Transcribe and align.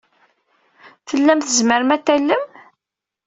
Tellam 1.07 1.39
tzemrem 1.41 1.91
ad 1.95 2.03
tallem? 2.05 2.43